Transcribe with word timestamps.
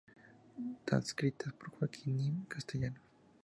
Transcritas 0.87 1.53
por 1.53 1.69
Joaquín 1.77 2.17
Nin 2.17 2.45
Castellanos. 2.45 2.99